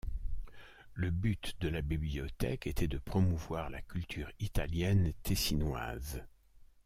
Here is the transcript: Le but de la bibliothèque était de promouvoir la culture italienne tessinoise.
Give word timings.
Le 0.95 1.11
but 1.11 1.53
de 1.59 1.67
la 1.67 1.83
bibliothèque 1.83 2.65
était 2.65 2.87
de 2.87 2.97
promouvoir 2.97 3.69
la 3.69 3.83
culture 3.83 4.31
italienne 4.39 5.13
tessinoise. 5.21 6.23